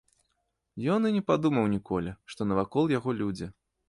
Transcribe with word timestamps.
Ён 0.93 1.01
і 1.09 1.11
не 1.17 1.19
падумаў 1.27 1.67
ніколі, 1.73 2.13
што 2.37 2.47
навакол 2.53 2.91
яго 2.95 3.15
людзі. 3.21 3.51